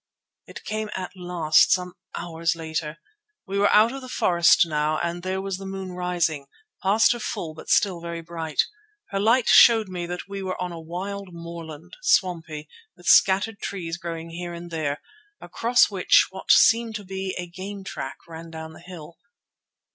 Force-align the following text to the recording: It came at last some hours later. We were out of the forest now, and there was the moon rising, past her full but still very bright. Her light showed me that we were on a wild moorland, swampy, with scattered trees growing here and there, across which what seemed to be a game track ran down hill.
It 0.47 0.63
came 0.63 0.89
at 0.95 1.15
last 1.15 1.71
some 1.73 1.93
hours 2.15 2.55
later. 2.55 2.97
We 3.45 3.59
were 3.59 3.71
out 3.71 3.91
of 3.93 4.01
the 4.01 4.09
forest 4.09 4.65
now, 4.65 4.97
and 4.97 5.21
there 5.21 5.39
was 5.43 5.57
the 5.57 5.65
moon 5.67 5.91
rising, 5.91 6.47
past 6.81 7.11
her 7.11 7.19
full 7.19 7.53
but 7.53 7.69
still 7.69 8.01
very 8.01 8.21
bright. 8.21 8.63
Her 9.09 9.19
light 9.19 9.47
showed 9.47 9.89
me 9.89 10.07
that 10.07 10.27
we 10.27 10.41
were 10.41 10.59
on 10.59 10.71
a 10.71 10.81
wild 10.81 11.29
moorland, 11.33 11.95
swampy, 12.01 12.67
with 12.97 13.05
scattered 13.05 13.59
trees 13.59 13.97
growing 13.97 14.31
here 14.31 14.55
and 14.55 14.71
there, 14.71 15.01
across 15.39 15.91
which 15.91 16.25
what 16.31 16.49
seemed 16.49 16.95
to 16.95 17.03
be 17.03 17.35
a 17.37 17.45
game 17.45 17.83
track 17.83 18.27
ran 18.27 18.49
down 18.49 18.73
hill. 18.83 19.19